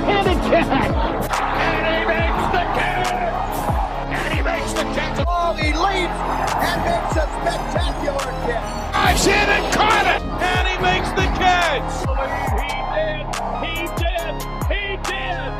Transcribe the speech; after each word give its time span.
barehanded 0.00 0.38
catch. 0.50 1.30
And 1.30 1.86
he 1.86 2.02
makes 2.10 2.46
the 2.50 2.64
catch. 2.74 3.54
And 4.10 4.34
he 4.34 4.40
makes 4.42 4.72
the 4.72 4.84
catch. 4.94 5.24
Oh, 5.28 5.54
he 5.54 5.70
leaps 5.70 6.18
and 6.66 6.78
makes 6.82 7.14
a 7.14 7.26
spectacular 7.30 8.30
catch. 8.42 8.92
Dives 8.92 9.26
in 9.26 9.48
and 9.56 9.74
caught 9.74 10.06
it. 10.14 10.22
And 10.42 10.66
he 10.68 10.76
makes 10.82 11.10
the 11.10 11.26
catch. 11.38 11.92
He 12.50 12.76
did. 12.98 13.22
He 13.62 13.74
did. 14.02 14.34
He 14.66 14.82
did. 15.06 15.50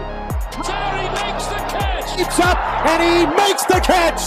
Terry 0.64 1.06
makes 1.14 1.46
the 1.46 1.60
catch. 1.70 2.18
Leaps 2.18 2.40
up 2.40 2.58
and 2.86 3.00
he 3.02 3.26
makes 3.36 3.64
the 3.66 3.80
catch. 3.80 4.22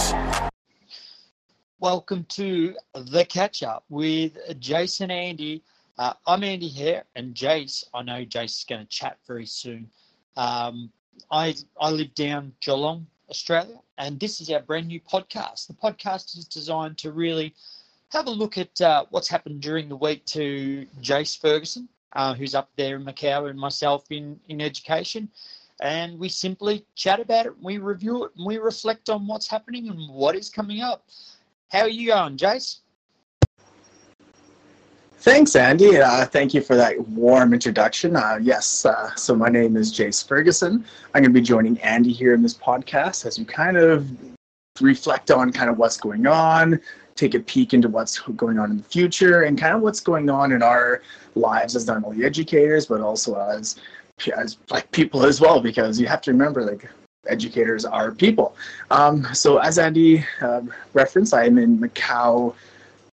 Welcome 1.80 2.24
to 2.30 2.74
the 2.94 3.24
catch 3.26 3.62
up 3.62 3.84
with 3.90 4.38
Jace 4.58 5.00
and 5.00 5.12
Andy. 5.12 5.62
Uh, 5.98 6.12
I'm 6.28 6.44
Andy 6.44 6.68
here, 6.68 7.02
and 7.16 7.34
Jace. 7.34 7.82
I 7.92 8.02
know 8.02 8.24
Jace 8.24 8.58
is 8.58 8.64
going 8.68 8.82
to 8.82 8.86
chat 8.86 9.18
very 9.26 9.46
soon. 9.46 9.90
Um, 10.36 10.92
I 11.32 11.56
I 11.80 11.90
live 11.90 12.14
down 12.14 12.52
Geelong, 12.60 13.04
Australia, 13.28 13.80
and 13.98 14.20
this 14.20 14.40
is 14.40 14.48
our 14.48 14.60
brand 14.60 14.86
new 14.86 15.00
podcast. 15.00 15.66
The 15.66 15.74
podcast 15.74 16.38
is 16.38 16.44
designed 16.44 16.98
to 16.98 17.10
really 17.10 17.52
have 18.12 18.28
a 18.28 18.30
look 18.30 18.58
at 18.58 18.80
uh, 18.80 19.06
what's 19.10 19.26
happened 19.26 19.60
during 19.60 19.88
the 19.88 19.96
week 19.96 20.24
to 20.26 20.86
Jace 21.00 21.36
Ferguson, 21.36 21.88
uh, 22.12 22.32
who's 22.32 22.54
up 22.54 22.70
there 22.76 22.94
in 22.94 23.04
Macau, 23.04 23.50
and 23.50 23.58
myself 23.58 24.04
in 24.10 24.38
in 24.48 24.60
education. 24.60 25.28
And 25.80 26.16
we 26.16 26.28
simply 26.28 26.84
chat 26.94 27.18
about 27.18 27.46
it, 27.46 27.60
we 27.60 27.78
review 27.78 28.22
it, 28.24 28.30
and 28.36 28.46
we 28.46 28.58
reflect 28.58 29.10
on 29.10 29.26
what's 29.26 29.48
happening 29.48 29.88
and 29.88 30.08
what 30.08 30.36
is 30.36 30.48
coming 30.48 30.80
up. 30.80 31.08
How 31.72 31.80
are 31.80 31.88
you 31.88 32.08
going, 32.08 32.36
Jace? 32.36 32.78
Thanks, 35.20 35.56
Andy. 35.56 36.00
Uh, 36.00 36.24
thank 36.26 36.54
you 36.54 36.60
for 36.60 36.76
that 36.76 36.96
warm 37.08 37.52
introduction. 37.52 38.14
Uh, 38.14 38.38
yes, 38.40 38.86
uh, 38.86 39.12
so 39.16 39.34
my 39.34 39.48
name 39.48 39.76
is 39.76 39.92
Jace 39.92 40.26
Ferguson. 40.26 40.84
I'm 41.12 41.22
going 41.22 41.34
to 41.34 41.40
be 41.40 41.44
joining 41.44 41.76
Andy 41.80 42.12
here 42.12 42.34
in 42.34 42.42
this 42.42 42.54
podcast 42.54 43.26
as 43.26 43.36
we 43.36 43.44
kind 43.44 43.76
of 43.76 44.08
reflect 44.80 45.32
on 45.32 45.52
kind 45.52 45.68
of 45.70 45.76
what's 45.76 45.96
going 45.96 46.28
on, 46.28 46.80
take 47.16 47.34
a 47.34 47.40
peek 47.40 47.74
into 47.74 47.88
what's 47.88 48.20
going 48.20 48.60
on 48.60 48.70
in 48.70 48.76
the 48.76 48.84
future, 48.84 49.42
and 49.42 49.58
kind 49.58 49.74
of 49.74 49.82
what's 49.82 49.98
going 49.98 50.30
on 50.30 50.52
in 50.52 50.62
our 50.62 51.02
lives 51.34 51.74
as 51.74 51.88
not 51.88 52.04
only 52.04 52.24
educators 52.24 52.86
but 52.86 53.00
also 53.00 53.34
as 53.34 53.76
as 54.36 54.56
like 54.70 54.88
people 54.92 55.26
as 55.26 55.40
well. 55.40 55.60
Because 55.60 56.00
you 56.00 56.06
have 56.06 56.20
to 56.22 56.30
remember, 56.30 56.62
like 56.62 56.88
educators 57.26 57.84
are 57.84 58.12
people. 58.12 58.54
Um, 58.92 59.26
so 59.34 59.58
as 59.58 59.80
Andy 59.80 60.24
uh, 60.40 60.60
referenced, 60.92 61.34
I 61.34 61.44
am 61.44 61.58
in 61.58 61.76
Macau 61.76 62.54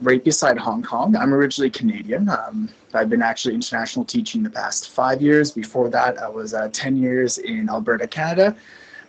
right 0.01 0.23
beside 0.23 0.59
Hong 0.59 0.83
Kong. 0.83 1.17
I'm 1.17 1.35
originally 1.35 1.71
Canadian. 1.71 2.29
Um, 2.29 2.69
I've 2.95 3.09
been 3.09 3.23
actually 3.23 3.55
international 3.55 4.05
teaching 4.05 4.43
the 4.43 4.51
past 4.51 4.91
five 4.91 5.21
years. 5.21 5.51
Before 5.51 5.89
that, 5.91 6.19
I 6.19 6.29
was 6.29 6.55
uh, 6.55 6.69
10 6.73 6.97
years 6.97 7.39
in 7.39 7.69
Alberta, 7.69 8.07
Canada, 8.07 8.57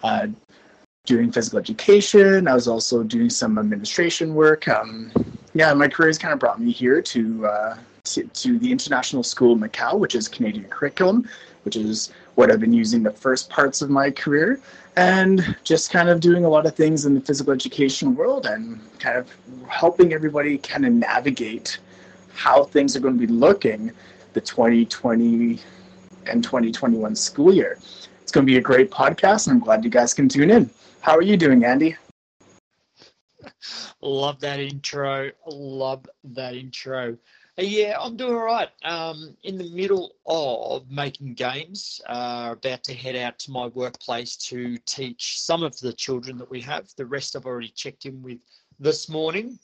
uh, 0.04 0.28
doing 1.06 1.32
physical 1.32 1.60
education. 1.60 2.48
I 2.48 2.54
was 2.54 2.68
also 2.68 3.04
doing 3.04 3.30
some 3.30 3.58
administration 3.58 4.36
work. 4.36 4.68
Um, 4.68 5.12
yeah, 5.54 5.74
my 5.74 5.88
career 5.88 6.10
has 6.10 6.18
kind 6.18 6.34
of 6.34 6.40
brought 6.40 6.62
me 6.62 6.72
here 6.72 7.02
to, 7.02 7.46
uh, 7.48 7.78
to, 8.06 8.24
to 8.24 8.60
the 8.60 8.72
International 8.72 9.24
School 9.24 9.58
Macau, 9.58 9.98
which 9.98 10.16
is 10.16 10.28
Canadian 10.28 10.66
curriculum, 10.66 11.28
which 11.64 11.76
is 11.76 12.12
what 12.36 12.52
I've 12.52 12.60
been 12.60 12.74
using 12.74 13.04
the 13.04 13.12
first 13.12 13.50
parts 13.50 13.82
of 13.82 13.90
my 13.90 14.12
career 14.12 14.60
and 14.98 15.56
just 15.64 15.92
kind 15.92 16.10
of 16.10 16.20
doing 16.20 16.46
a 16.46 16.50
lot 16.50 16.66
of 16.66 16.76
things 16.76 17.06
in 17.06 17.14
the 17.14 17.22
physical 17.22 17.54
education 17.54 18.16
world 18.16 18.46
and 18.46 18.80
kind 19.00 19.18
of 19.18 19.34
helping 19.68 20.14
everybody 20.14 20.58
kind 20.58 20.86
of 20.86 20.92
navigate 20.92 21.80
how 22.34 22.64
things 22.64 22.96
are 22.96 23.00
going 23.00 23.18
to 23.18 23.28
be 23.28 23.32
looking 23.32 23.92
the 24.34 24.42
2020 24.42 25.60
and 26.28 26.44
2021 26.44 27.16
school 27.16 27.54
year. 27.54 27.78
It's 28.22 28.32
going 28.32 28.46
to 28.46 28.52
be 28.52 28.58
a 28.58 28.62
great 28.62 28.92
podcast, 28.92 29.48
and 29.48 29.56
I'm 29.56 29.60
glad 29.60 29.84
you 29.84 29.90
guys 29.90 30.14
can 30.14 30.30
tune 30.30 30.52
in. 30.52 30.70
How 31.02 31.16
are 31.16 31.22
you 31.22 31.38
doing, 31.38 31.66
Andy? 31.66 31.96
Love 34.02 34.40
that 34.40 34.60
intro. 34.60 35.32
Love 35.48 36.06
that 36.24 36.56
intro. 36.56 37.18
Yeah, 37.62 37.98
I'm 38.00 38.18
doing 38.18 38.34
all 38.34 38.44
right. 38.44 38.70
Um, 38.84 39.38
in 39.44 39.56
the 39.56 39.70
middle 39.70 40.16
of 40.26 40.90
making 40.90 41.36
games, 41.36 42.02
uh, 42.08 42.56
about 42.58 42.84
to 42.86 42.94
head 42.96 43.16
out 43.16 43.38
to 43.40 43.52
my 43.52 43.68
workplace 43.68 44.36
to 44.38 44.78
teach 44.88 45.40
some 45.40 45.62
of 45.62 45.80
the 45.80 45.94
children 45.94 46.40
that 46.40 46.50
we 46.50 46.60
have. 46.62 46.90
The 46.98 47.06
rest 47.06 47.36
I've 47.36 47.46
already 47.46 47.70
checked 47.70 48.06
in 48.06 48.20
with 48.24 48.40
this 48.80 49.10
morning 49.10 49.60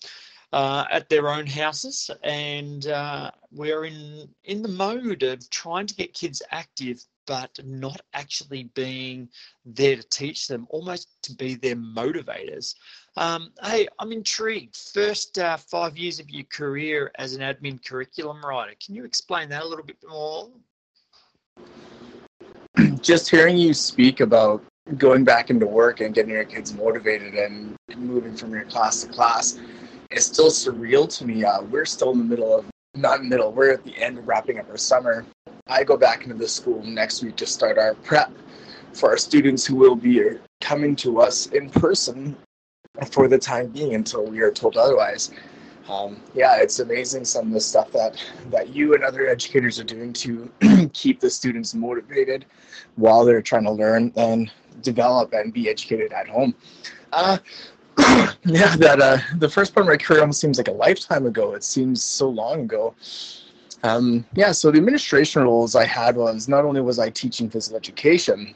uh, 0.53 0.86
at 0.91 1.09
their 1.09 1.30
own 1.30 1.47
houses, 1.47 2.12
and 2.22 2.86
uh, 2.86 3.31
we're 3.52 3.86
in 3.86 4.30
in 4.44 4.62
the 4.62 4.69
mode 4.69 5.24
of 5.24 5.50
trying 5.50 5.88
to 5.88 5.96
get 5.96 6.13
kids 6.13 6.44
active, 6.52 7.03
but 7.25 7.59
not 7.66 8.00
actually 8.13 8.66
being 8.75 9.28
there 9.66 9.96
to 9.96 10.09
teach 10.09 10.47
them, 10.47 10.68
almost 10.69 11.09
to 11.24 11.34
be 11.34 11.56
their 11.56 11.75
motivators. 11.75 12.75
Um, 13.17 13.51
hey, 13.63 13.88
I'm 13.97 14.11
intrigued. 14.11 14.78
First 14.78 15.39
uh, 15.39 15.57
five 15.57 15.97
years 15.97 16.19
of 16.19 16.29
your 16.29 16.45
career 16.45 17.11
as 17.17 17.33
an 17.33 17.41
admin 17.41 17.83
curriculum 17.83 18.45
writer, 18.45 18.73
can 18.85 18.94
you 18.94 19.05
explain 19.05 19.50
that 19.50 19.63
a 19.63 19.67
little 19.67 19.83
bit 19.83 19.97
more? 20.07 20.50
Just 23.01 23.27
hearing 23.27 23.57
you 23.57 23.73
speak 23.73 24.19
about 24.19 24.63
going 24.97 25.23
back 25.23 25.50
into 25.50 25.66
work 25.66 26.00
and 26.00 26.13
getting 26.13 26.29
your 26.29 26.44
kids 26.44 26.75
motivated 26.75 27.33
and 27.33 27.75
moving 27.97 28.35
from 28.35 28.51
your 28.51 28.66
class 28.66 29.03
to 29.03 29.11
class 29.11 29.59
is 30.11 30.23
still 30.23 30.51
surreal 30.51 31.09
to 31.17 31.25
me. 31.25 31.44
Uh, 31.44 31.63
we're 31.63 31.85
still 31.85 32.11
in 32.11 32.19
the 32.19 32.23
middle 32.23 32.56
of, 32.56 32.66
not 32.94 33.25
middle, 33.25 33.51
we're 33.51 33.72
at 33.72 33.83
the 33.83 33.97
end 33.97 34.19
of 34.19 34.27
wrapping 34.27 34.59
up 34.59 34.69
our 34.69 34.77
summer. 34.77 35.25
I 35.66 35.83
go 35.83 35.97
back 35.97 36.22
into 36.22 36.35
the 36.35 36.47
school 36.47 36.83
next 36.83 37.23
week 37.23 37.35
to 37.38 37.47
start 37.47 37.79
our 37.79 37.95
prep 37.95 38.31
for 38.94 39.09
our 39.09 39.17
students 39.17 39.66
who 39.66 39.75
will 39.75 39.95
be 39.95 40.22
coming 40.61 40.95
to 40.97 41.19
us 41.19 41.47
in 41.47 41.72
person 41.72 42.38
for 43.12 43.28
the 43.28 43.38
time 43.38 43.68
being 43.68 43.96
until 43.96 44.25
we 44.25 44.40
are 44.40 44.52
told 44.52 44.78
otherwise. 44.78 45.31
Um, 45.90 46.22
yeah, 46.34 46.58
it's 46.58 46.80
amazing 46.80 47.24
some 47.24 47.47
of 47.47 47.53
the 47.53 47.62
stuff 47.62 47.91
that, 47.94 48.22
that 48.50 48.69
you 48.69 48.94
and 48.94 49.03
other 49.03 49.28
educators 49.28 49.80
are 49.80 49.85
doing 49.85 50.12
to 50.13 50.52
keep 50.94 51.19
the 51.19 51.30
students 51.30 51.74
motivated 51.74 52.46
while 52.96 53.24
they're 53.24 53.41
trying 53.41 53.63
to 53.63 53.72
learn 53.72 54.12
and 54.18 54.52
develop 54.81 55.34
and 55.34 55.53
be 55.53 55.69
educated 55.69 56.12
at 56.12 56.28
home. 56.28 56.53
Uh, 57.13 57.38
yeah, 58.46 58.75
that 58.75 59.00
uh, 59.02 59.18
the 59.38 59.50
first 59.50 59.74
part 59.74 59.86
of 59.86 59.90
my 59.90 59.97
career 59.97 60.19
almost 60.19 60.41
seems 60.41 60.57
like 60.57 60.68
a 60.68 60.74
lifetime 60.74 61.25
ago. 61.25 61.53
It 61.53 61.63
seems 61.63 62.03
so 62.03 62.28
long 62.30 62.62
ago. 62.62 62.94
Um, 63.84 64.25
yeah, 64.34 64.52
so 64.52 64.72
the 64.72 64.78
administration 64.78 65.44
roles 65.44 65.75
I 65.75 65.86
had 65.86 66.16
was 66.18 66.47
not 66.47 66.66
only 66.66 66.81
was 66.81 67.00
I 67.00 67.09
teaching 67.09 67.50
physical 67.50 67.78
education, 67.78 68.53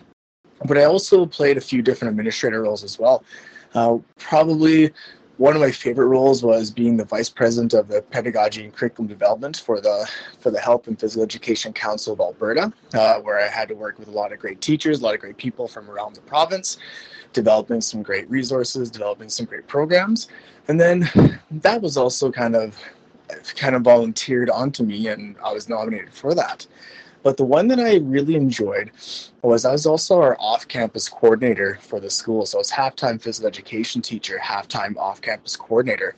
but 0.66 0.78
I 0.78 0.84
also 0.84 1.26
played 1.26 1.58
a 1.58 1.62
few 1.62 1.82
different 1.82 2.12
administrator 2.12 2.64
roles 2.64 2.84
as 2.84 3.00
well. 3.00 3.24
Uh, 3.74 3.98
probably 4.18 4.92
one 5.38 5.56
of 5.56 5.62
my 5.62 5.72
favorite 5.72 6.06
roles 6.06 6.44
was 6.44 6.70
being 6.70 6.98
the 6.98 7.06
vice 7.06 7.30
president 7.30 7.74
of 7.74 7.88
the 7.88 8.02
pedagogy 8.04 8.64
and 8.64 8.76
curriculum 8.76 9.08
development 9.08 9.58
for 9.66 9.82
the 9.82 10.08
for 10.40 10.52
the 10.52 10.60
Health 10.60 10.88
and 10.88 11.00
Physical 11.00 11.24
Education 11.24 11.74
Council 11.74 12.14
of 12.14 12.20
Alberta, 12.20 12.72
uh, 12.94 13.20
where 13.22 13.40
I 13.40 13.48
had 13.48 13.68
to 13.70 13.74
work 13.74 13.98
with 13.98 14.08
a 14.08 14.12
lot 14.12 14.32
of 14.32 14.40
great 14.40 14.62
teachers, 14.62 15.00
a 15.00 15.04
lot 15.04 15.16
of 15.16 15.20
great 15.20 15.38
people 15.38 15.68
from 15.68 15.90
around 15.90 16.16
the 16.16 16.22
province, 16.22 16.78
developing 17.34 17.82
some 17.82 18.04
great 18.04 18.30
resources, 18.30 18.92
developing 18.92 19.30
some 19.30 19.48
great 19.48 19.66
programs, 19.68 20.28
and 20.68 20.80
then 20.80 21.10
that 21.50 21.82
was 21.82 21.98
also 21.98 22.32
kind 22.32 22.56
of 22.56 22.78
kind 23.56 23.76
of 23.76 23.82
volunteered 23.82 24.50
onto 24.50 24.84
me, 24.84 25.08
and 25.08 25.36
I 25.44 25.54
was 25.54 25.70
nominated 25.70 26.14
for 26.14 26.36
that. 26.36 26.68
But 27.24 27.38
the 27.38 27.46
one 27.46 27.68
that 27.68 27.80
I 27.80 27.98
really 27.98 28.36
enjoyed 28.36 28.92
was 29.42 29.66
I 29.66 29.72
was 29.72 29.86
also 29.86 30.20
our 30.22 30.36
off-campus 30.40 31.10
coordinator 31.10 31.78
for 31.82 32.00
the 32.00 32.10
school. 32.10 32.46
So 32.46 32.58
I 32.58 32.60
was 32.60 32.72
half-time 32.72 33.20
physical 33.20 33.48
education 33.48 34.02
teacher, 34.02 34.38
half-time 34.40 34.98
off-campus 34.98 35.56
coordinator. 35.56 36.16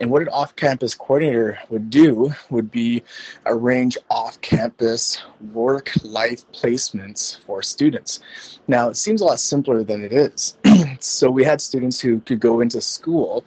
And 0.00 0.10
what 0.10 0.22
an 0.22 0.28
off-campus 0.28 0.94
coordinator 0.94 1.58
would 1.70 1.90
do 1.90 2.32
would 2.50 2.70
be 2.70 3.02
arrange 3.46 3.98
off-campus 4.10 5.20
work-life 5.52 6.44
placements 6.52 7.38
for 7.44 7.62
students. 7.62 8.20
Now 8.68 8.88
it 8.88 8.96
seems 8.96 9.20
a 9.20 9.24
lot 9.24 9.40
simpler 9.40 9.82
than 9.82 10.04
it 10.04 10.12
is. 10.12 10.56
so 11.00 11.30
we 11.30 11.44
had 11.44 11.60
students 11.60 12.00
who 12.00 12.20
could 12.20 12.40
go 12.40 12.60
into 12.60 12.80
school 12.80 13.44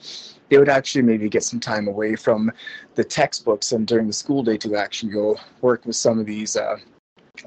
they 0.51 0.57
would 0.57 0.67
actually 0.67 1.01
maybe 1.01 1.29
get 1.29 1.45
some 1.45 1.61
time 1.61 1.87
away 1.87 2.13
from 2.13 2.51
the 2.95 3.03
textbooks 3.05 3.71
and 3.71 3.87
during 3.87 4.05
the 4.05 4.13
school 4.13 4.43
day 4.43 4.57
to 4.57 4.75
actually 4.75 5.13
go 5.13 5.37
work 5.61 5.85
with 5.85 5.95
some 5.95 6.19
of 6.19 6.25
these 6.25 6.57
uh, 6.57 6.75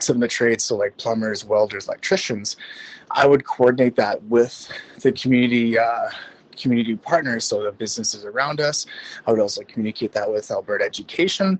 some 0.00 0.16
of 0.16 0.20
the 0.20 0.28
trades, 0.28 0.64
so 0.64 0.76
like 0.76 0.96
plumbers, 0.96 1.44
welders, 1.44 1.86
electricians, 1.86 2.56
I 3.10 3.26
would 3.26 3.44
coordinate 3.44 3.96
that 3.96 4.22
with 4.24 4.68
the 5.00 5.12
community 5.12 5.78
uh, 5.78 6.10
community 6.56 6.96
partners, 6.96 7.44
so 7.44 7.62
the 7.62 7.72
businesses 7.72 8.24
around 8.24 8.60
us. 8.60 8.86
I 9.26 9.30
would 9.30 9.40
also 9.40 9.62
communicate 9.62 10.12
that 10.12 10.30
with 10.30 10.50
Alberta 10.50 10.84
Education. 10.84 11.58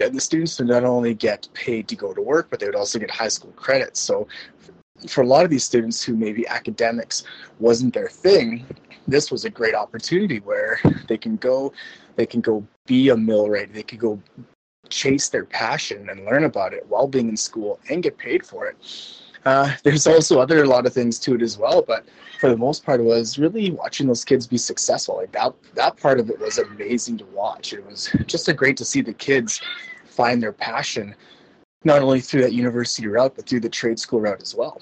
And 0.00 0.14
the 0.14 0.20
students 0.20 0.58
would 0.58 0.68
not 0.68 0.84
only 0.84 1.14
get 1.14 1.48
paid 1.54 1.88
to 1.88 1.96
go 1.96 2.14
to 2.14 2.22
work, 2.22 2.48
but 2.50 2.60
they 2.60 2.66
would 2.66 2.76
also 2.76 2.98
get 2.98 3.10
high 3.10 3.28
school 3.28 3.52
credits. 3.52 4.00
So 4.00 4.28
for 5.08 5.22
a 5.22 5.26
lot 5.26 5.44
of 5.44 5.50
these 5.50 5.64
students 5.64 6.02
who 6.02 6.16
maybe 6.16 6.46
academics 6.46 7.24
wasn't 7.58 7.94
their 7.94 8.08
thing, 8.08 8.64
this 9.06 9.30
was 9.30 9.44
a 9.44 9.50
great 9.50 9.74
opportunity 9.74 10.38
where 10.40 10.78
they 11.08 11.16
can 11.16 11.36
go, 11.36 11.72
they 12.16 12.26
can 12.26 12.40
go 12.40 12.64
be 12.86 13.08
a 13.08 13.16
millwright, 13.16 13.72
they 13.72 13.82
could 13.82 13.98
go 13.98 14.20
chase 14.90 15.28
their 15.28 15.44
passion 15.44 16.08
and 16.10 16.24
learn 16.24 16.44
about 16.44 16.72
it 16.72 16.86
while 16.88 17.06
being 17.06 17.28
in 17.28 17.36
school 17.36 17.78
and 17.90 18.02
get 18.02 18.18
paid 18.18 18.44
for 18.44 18.66
it. 18.66 18.76
Uh, 19.44 19.72
there's 19.84 20.06
also 20.06 20.40
other 20.40 20.62
a 20.62 20.68
lot 20.68 20.86
of 20.86 20.92
things 20.92 21.18
to 21.20 21.34
it 21.34 21.42
as 21.42 21.58
well, 21.58 21.82
but 21.82 22.04
for 22.40 22.48
the 22.48 22.56
most 22.56 22.84
part, 22.84 23.00
it 23.00 23.04
was 23.04 23.38
really 23.38 23.70
watching 23.70 24.06
those 24.06 24.24
kids 24.24 24.46
be 24.46 24.58
successful. 24.58 25.16
Like 25.16 25.32
that, 25.32 25.54
that 25.74 25.96
part 25.96 26.20
of 26.20 26.30
it 26.30 26.38
was 26.38 26.58
amazing 26.58 27.18
to 27.18 27.26
watch. 27.26 27.72
It 27.72 27.84
was 27.84 28.10
just 28.26 28.48
a 28.48 28.52
great 28.52 28.76
to 28.78 28.84
see 28.84 29.00
the 29.00 29.14
kids 29.14 29.60
find 30.06 30.42
their 30.42 30.52
passion, 30.52 31.14
not 31.84 32.02
only 32.02 32.20
through 32.20 32.42
that 32.42 32.52
university 32.52 33.06
route, 33.06 33.34
but 33.36 33.48
through 33.48 33.60
the 33.60 33.68
trade 33.68 33.98
school 33.98 34.20
route 34.20 34.42
as 34.42 34.54
well. 34.54 34.80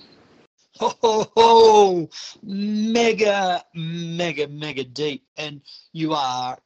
Oh, 0.80 1.30
oh, 1.36 2.08
mega, 2.42 3.64
mega, 3.74 4.46
mega 4.48 4.84
deep. 4.84 5.24
And 5.38 5.62
you 5.92 6.12
are 6.12 6.58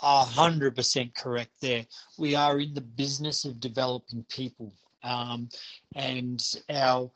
a 0.00 0.24
hundred 0.24 0.76
percent 0.76 1.14
correct 1.14 1.52
there. 1.60 1.86
We 2.18 2.34
are 2.34 2.60
in 2.60 2.74
the 2.74 2.80
business 2.80 3.44
of 3.44 3.60
developing 3.60 4.24
people. 4.28 4.72
Um, 5.02 5.48
and 5.94 6.42
our 6.70 7.10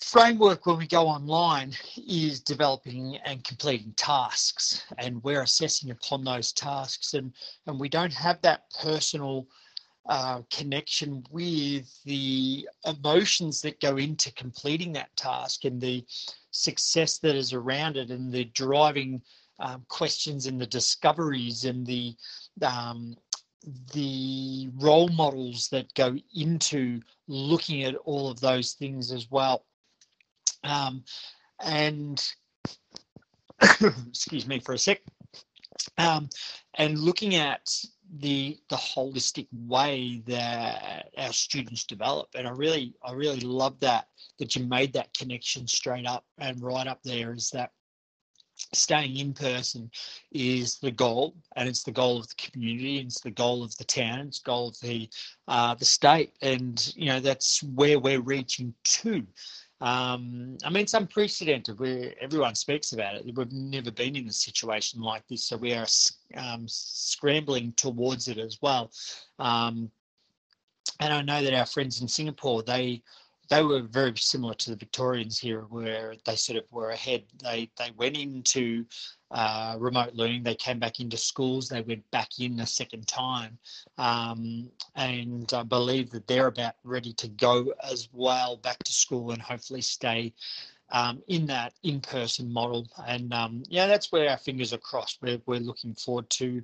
framework 0.00 0.64
when 0.66 0.78
we 0.78 0.86
go 0.86 1.06
online 1.06 1.72
is 2.08 2.40
developing 2.40 3.18
and 3.24 3.44
completing 3.44 3.92
tasks 3.96 4.84
and 4.98 5.22
we're 5.22 5.42
assessing 5.42 5.90
upon 5.90 6.24
those 6.24 6.52
tasks 6.52 7.14
and 7.14 7.32
and 7.66 7.78
we 7.78 7.88
don't 7.88 8.12
have 8.12 8.40
that 8.40 8.64
personal 8.82 9.46
uh, 10.08 10.40
connection 10.50 11.22
with 11.30 12.02
the 12.04 12.66
emotions 12.86 13.60
that 13.60 13.80
go 13.80 13.98
into 13.98 14.32
completing 14.32 14.92
that 14.92 15.14
task 15.16 15.66
and 15.66 15.80
the 15.80 16.04
success 16.50 17.18
that 17.18 17.36
is 17.36 17.52
around 17.52 17.96
it 17.96 18.10
and 18.10 18.32
the 18.32 18.44
driving 18.46 19.20
um, 19.60 19.84
questions 19.88 20.46
and 20.46 20.60
the 20.60 20.66
discoveries 20.66 21.64
and 21.64 21.86
the 21.86 22.14
um, 22.62 23.14
the 23.92 24.70
role 24.78 25.08
models 25.08 25.68
that 25.68 25.92
go 25.94 26.16
into 26.34 27.00
looking 27.28 27.84
at 27.84 27.94
all 27.96 28.30
of 28.30 28.40
those 28.40 28.72
things 28.72 29.12
as 29.12 29.30
well. 29.30 29.66
Um, 30.64 31.04
and 31.62 32.22
excuse 34.08 34.46
me 34.46 34.60
for 34.60 34.72
a 34.72 34.78
sec. 34.78 35.02
Um, 35.98 36.30
and 36.78 36.98
looking 36.98 37.34
at 37.34 37.68
the 38.18 38.58
the 38.70 38.76
holistic 38.76 39.46
way 39.52 40.22
that 40.26 41.10
our 41.16 41.32
students 41.32 41.84
develop 41.84 42.26
and 42.34 42.48
i 42.48 42.50
really 42.50 42.92
i 43.04 43.12
really 43.12 43.40
love 43.40 43.78
that 43.78 44.08
that 44.40 44.56
you 44.56 44.64
made 44.64 44.92
that 44.92 45.14
connection 45.14 45.64
straight 45.68 46.06
up 46.06 46.24
and 46.38 46.60
right 46.60 46.88
up 46.88 47.00
there 47.04 47.32
is 47.32 47.50
that 47.50 47.70
staying 48.72 49.16
in 49.16 49.32
person 49.32 49.90
is 50.32 50.78
the 50.78 50.90
goal 50.90 51.34
and 51.56 51.68
it's 51.68 51.82
the 51.82 51.90
goal 51.90 52.18
of 52.18 52.28
the 52.28 52.34
community 52.36 52.98
it's 52.98 53.20
the 53.20 53.30
goal 53.30 53.62
of 53.62 53.76
the 53.78 53.84
town 53.84 54.28
it's 54.28 54.40
the 54.40 54.46
goal 54.46 54.68
of 54.68 54.80
the 54.80 55.08
uh, 55.48 55.74
the 55.74 55.84
state 55.84 56.32
and 56.42 56.92
you 56.96 57.06
know 57.06 57.20
that's 57.20 57.62
where 57.62 57.98
we're 57.98 58.20
reaching 58.20 58.72
to 58.84 59.26
um, 59.82 60.58
I 60.62 60.68
mean, 60.68 60.82
it's 60.82 60.94
unprecedented. 60.94 61.78
Where 61.80 62.12
everyone 62.20 62.54
speaks 62.54 62.92
about 62.92 63.14
it. 63.14 63.24
We've 63.24 63.50
never 63.50 63.90
been 63.90 64.14
in 64.14 64.28
a 64.28 64.32
situation 64.32 65.00
like 65.00 65.26
this, 65.28 65.44
so 65.44 65.56
we 65.56 65.72
are 65.72 65.86
um, 66.36 66.66
scrambling 66.68 67.72
towards 67.76 68.28
it 68.28 68.36
as 68.36 68.58
well. 68.60 68.90
Um, 69.38 69.90
and 71.00 71.14
I 71.14 71.22
know 71.22 71.42
that 71.42 71.54
our 71.54 71.64
friends 71.64 72.02
in 72.02 72.08
Singapore, 72.08 72.62
they 72.62 73.02
they 73.50 73.64
were 73.64 73.82
very 73.82 74.16
similar 74.16 74.54
to 74.54 74.70
the 74.70 74.76
Victorians 74.76 75.38
here, 75.38 75.62
where 75.62 76.14
they 76.24 76.36
sort 76.36 76.58
of 76.58 76.64
were 76.70 76.90
ahead. 76.90 77.24
They 77.42 77.68
they 77.76 77.90
went 77.96 78.16
into 78.16 78.86
uh, 79.32 79.76
remote 79.78 80.14
learning. 80.14 80.44
They 80.44 80.54
came 80.54 80.78
back 80.78 81.00
into 81.00 81.16
schools. 81.16 81.68
They 81.68 81.82
went 81.82 82.08
back 82.12 82.38
in 82.38 82.60
a 82.60 82.66
second 82.66 83.08
time, 83.08 83.58
um, 83.98 84.70
and 84.94 85.52
I 85.52 85.64
believe 85.64 86.10
that 86.10 86.28
they're 86.28 86.46
about 86.46 86.74
ready 86.84 87.12
to 87.14 87.28
go 87.28 87.74
as 87.82 88.08
well 88.12 88.56
back 88.56 88.78
to 88.84 88.92
school 88.92 89.32
and 89.32 89.42
hopefully 89.42 89.82
stay 89.82 90.32
um, 90.92 91.20
in 91.26 91.46
that 91.46 91.74
in-person 91.82 92.52
model. 92.52 92.86
And 93.06 93.34
um, 93.34 93.64
yeah, 93.68 93.88
that's 93.88 94.12
where 94.12 94.30
our 94.30 94.38
fingers 94.38 94.72
are 94.72 94.78
crossed. 94.78 95.18
We're 95.20 95.42
we're 95.46 95.58
looking 95.58 95.94
forward 95.94 96.30
to 96.30 96.62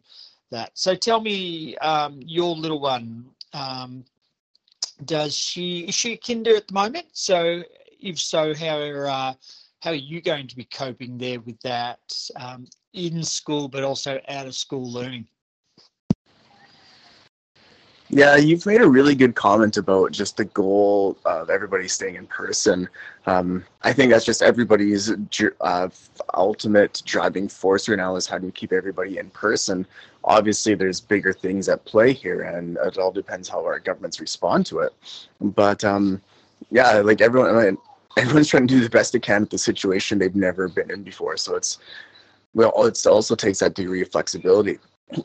that. 0.50 0.70
So 0.74 0.94
tell 0.94 1.20
me, 1.20 1.76
um, 1.78 2.20
your 2.22 2.54
little 2.54 2.80
one. 2.80 3.26
Um, 3.52 4.04
does 5.04 5.37
she 5.37 5.81
is 5.81 5.94
she 5.94 6.12
a 6.12 6.16
kinder 6.16 6.56
at 6.56 6.69
the 6.69 6.75
moment? 6.75 7.06
So 7.12 7.62
if 8.00 8.19
so, 8.19 8.54
how 8.54 8.78
are 8.78 9.08
uh, 9.08 9.34
how 9.81 9.90
are 9.90 9.94
you 9.94 10.20
going 10.20 10.48
to 10.48 10.56
be 10.56 10.64
coping 10.64 11.19
there 11.19 11.40
with 11.40 11.60
that 11.60 12.00
um, 12.37 12.66
in 12.93 13.22
school, 13.22 13.69
but 13.69 13.84
also 13.84 14.20
out 14.28 14.46
of 14.46 14.54
school 14.54 14.90
learning? 14.90 15.28
Yeah, 18.08 18.37
you've 18.37 18.67
made 18.67 18.81
a 18.82 18.88
really 18.88 19.17
good 19.17 19.35
comment 19.35 19.76
about 19.76 20.12
just 20.12 20.37
the 20.37 20.44
goal 20.44 21.17
of 21.25 21.50
everybody 21.50 21.88
staying 21.88 22.14
in 22.14 22.26
person. 22.29 22.88
Um, 23.26 23.64
I 23.82 23.93
think 23.93 24.12
that's 24.12 24.25
just 24.25 24.43
everybody's 24.43 25.12
uh, 25.61 25.88
ultimate 26.35 27.03
driving 27.05 27.49
force 27.49 27.88
right 27.88 27.97
now 27.97 28.14
is 28.14 28.29
how 28.29 28.38
do 28.38 28.47
you 28.47 28.53
keep 28.53 28.73
everybody 28.73 29.19
in 29.19 29.31
person. 29.31 29.87
Obviously, 30.23 30.75
there's 30.75 31.00
bigger 31.00 31.32
things 31.32 31.69
at 31.69 31.85
play 31.85 32.12
here, 32.12 32.43
and 32.43 32.76
it 32.85 32.97
all 32.97 33.11
depends 33.11 33.49
how 33.49 33.64
our 33.64 33.81
governments 33.81 34.20
respond 34.20 34.67
to 34.67 34.81
it. 34.81 34.93
But 35.41 35.82
um, 35.85 36.23
yeah, 36.70 36.99
like 36.99 37.20
everyone, 37.20 37.56
I 37.56 37.64
mean, 37.64 37.79
everyone's 38.17 38.49
trying 38.49 38.69
to 38.69 38.75
do 38.75 38.81
the 38.81 38.88
best 38.88 39.14
they 39.14 39.19
can 39.19 39.41
with 39.43 39.50
the 39.50 39.58
situation 39.58 40.19
they've 40.19 40.37
never 40.37 40.69
been 40.69 40.93
in 40.93 41.03
before. 41.03 41.37
So 41.37 41.56
it's 41.56 41.79
well, 42.55 42.73
it 42.87 43.05
also 43.05 43.35
takes 43.35 43.58
that 43.58 43.75
degree 43.75 44.03
of 44.03 44.12
flexibility. 44.12 44.79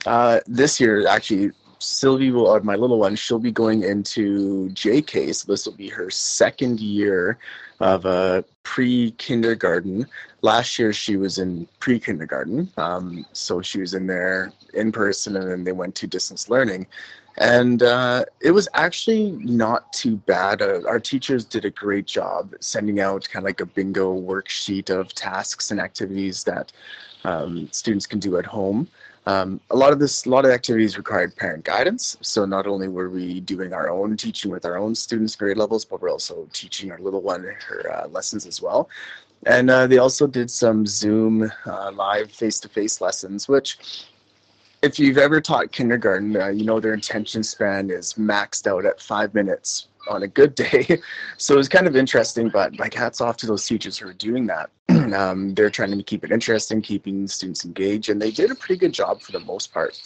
Uh, 0.06 0.40
this 0.48 0.80
year, 0.80 1.08
actually, 1.08 1.52
Sylvie 1.82 2.32
will, 2.32 2.48
or 2.48 2.62
my 2.62 2.76
little 2.76 3.00
one, 3.00 3.16
she'll 3.16 3.40
be 3.40 3.52
going 3.52 3.84
into 3.84 4.70
JK, 4.70 5.34
so 5.34 5.52
this 5.52 5.66
will 5.66 5.74
be 5.74 5.90
her 5.90 6.10
second 6.10 6.80
year 6.80 7.40
of 7.80 8.06
uh, 8.06 8.44
pre-kindergarten. 8.64 10.06
Last 10.42 10.78
year 10.78 10.94
she 10.94 11.18
was 11.18 11.40
in 11.40 11.68
pre-kindergarten, 11.80 12.72
um, 12.78 13.26
so 13.34 13.62
she 13.62 13.80
was 13.80 13.96
in 13.96 14.06
there 14.06 14.52
in 14.76 14.92
person, 14.92 15.36
and 15.36 15.50
then 15.50 15.64
they 15.64 15.72
went 15.72 15.96
to 15.96 16.08
distance 16.08 16.50
learning. 16.50 16.86
And 17.38 17.82
uh, 17.82 18.26
it 18.42 18.52
was 18.52 18.68
actually 18.74 19.32
not 19.32 19.92
too 19.94 20.18
bad. 20.18 20.62
Uh, 20.62 20.82
our 20.88 21.00
teachers 21.00 21.46
did 21.46 21.66
a 21.66 21.72
great 21.72 22.06
job 22.06 22.54
sending 22.60 23.00
out 23.00 23.28
kind 23.30 23.44
of 23.44 23.48
like 23.48 23.62
a 23.62 23.66
bingo 23.66 24.14
worksheet 24.14 24.90
of 24.90 25.14
tasks 25.16 25.72
and 25.72 25.80
activities 25.80 26.44
that 26.44 26.72
um, 27.24 27.70
students 27.72 28.06
can 28.06 28.20
do 28.20 28.38
at 28.38 28.46
home. 28.46 28.88
Um, 29.28 29.62
a 29.70 29.76
lot 29.76 29.94
of 29.94 30.00
this, 30.00 30.26
a 30.26 30.30
lot 30.30 30.46
of 30.46 30.52
activities 30.52 30.98
required 30.98 31.36
parent 31.36 31.64
guidance. 31.64 32.18
So 32.22 32.46
not 32.46 32.66
only 32.66 32.88
were 32.88 33.10
we 33.10 33.40
doing 33.40 33.72
our 33.72 33.90
own 33.90 34.18
teaching 34.18 34.52
with 34.52 34.66
our 34.66 34.78
own 34.78 34.96
students' 34.96 35.36
grade 35.36 35.58
levels, 35.58 35.86
but 35.86 36.02
we're 36.02 36.10
also 36.10 36.48
teaching 36.54 36.92
our 36.92 37.00
little 37.00 37.22
one 37.22 37.44
her 37.44 37.94
uh, 37.94 38.08
lessons 38.08 38.46
as 38.46 38.62
well. 38.62 38.90
And 39.46 39.70
uh, 39.70 39.88
they 39.88 39.98
also 39.98 40.28
did 40.28 40.50
some 40.50 40.86
Zoom 40.86 41.52
uh, 41.66 41.92
live 41.92 42.32
face-to-face 42.32 43.02
lessons, 43.02 43.48
which 43.48 44.06
if 44.82 45.00
you've 45.00 45.18
ever 45.18 45.40
taught 45.40 45.72
kindergarten, 45.72 46.36
uh, 46.36 46.48
you 46.48 46.64
know 46.64 46.80
their 46.80 46.94
attention 46.94 47.44
span 47.44 47.90
is 47.90 48.16
maxed 48.16 48.68
out 48.68 48.86
at 48.86 49.00
five 49.00 49.34
minutes 49.34 49.88
on 50.10 50.24
a 50.24 50.28
good 50.28 50.56
day. 50.56 51.00
so 51.38 51.54
it 51.54 51.58
was 51.58 51.70
kind 51.70 51.88
of 51.88 51.96
interesting, 51.96 52.50
but 52.50 52.78
like 52.80 52.94
hats 52.94 53.22
off 53.22 53.38
to 53.38 53.48
those 53.48 53.66
teachers 53.66 53.98
who 53.98 54.10
are 54.10 54.14
doing 54.14 54.48
that. 54.48 54.70
um, 55.14 55.54
they're 55.54 55.70
trying 55.70 55.98
to 55.98 56.04
keep 56.04 56.24
it 56.24 56.32
interesting, 56.32 56.82
keeping 56.82 57.28
students 57.28 57.66
engaged, 57.66 58.10
and 58.10 58.22
they 58.22 58.32
did 58.32 58.52
a 58.52 58.56
pretty 58.56 58.78
good 58.78 58.94
job 58.94 59.22
for 59.22 59.32
the 59.32 59.40
most 59.40 59.74
part. 59.74 60.02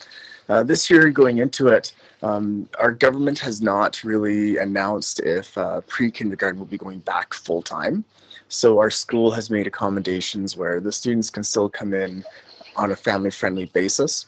Uh, 0.47 0.63
this 0.63 0.89
year, 0.89 1.09
going 1.09 1.39
into 1.39 1.67
it, 1.67 1.93
um, 2.21 2.69
our 2.79 2.91
government 2.91 3.39
has 3.39 3.61
not 3.61 4.03
really 4.03 4.57
announced 4.57 5.19
if 5.21 5.57
uh, 5.57 5.81
pre-kindergarten 5.81 6.59
will 6.59 6.67
be 6.67 6.77
going 6.77 6.99
back 6.99 7.33
full 7.33 7.61
time. 7.61 8.03
So 8.47 8.79
our 8.79 8.91
school 8.91 9.31
has 9.31 9.49
made 9.49 9.65
accommodations 9.65 10.55
where 10.55 10.79
the 10.79 10.91
students 10.91 11.29
can 11.29 11.43
still 11.43 11.67
come 11.67 11.93
in 11.93 12.23
on 12.75 12.91
a 12.91 12.95
family-friendly 12.95 13.65
basis 13.73 14.27